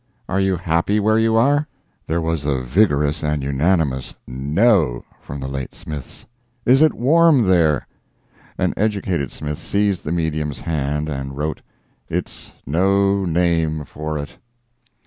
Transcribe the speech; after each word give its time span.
"Are 0.27 0.39
you 0.39 0.55
happy 0.57 0.99
where 0.99 1.19
you 1.19 1.35
are?" 1.35 1.67
There 2.07 2.21
was 2.23 2.43
a 2.43 2.59
vigorous 2.59 3.23
and 3.23 3.43
unanimous 3.43 4.15
"No!" 4.25 5.05
from 5.21 5.39
the 5.39 5.47
late 5.47 5.75
Smiths. 5.75 6.25
"Is 6.65 6.81
it 6.81 6.95
warm 6.95 7.43
there?" 7.43 7.85
An 8.57 8.73
educated 8.75 9.31
Smith 9.31 9.59
seized 9.59 10.03
the 10.03 10.11
medium's 10.11 10.61
hand 10.61 11.07
and 11.07 11.37
wrote: 11.37 11.61
"It's 12.09 12.51
no 12.65 13.25
name 13.25 13.85
for 13.85 14.17
it." 14.17 14.37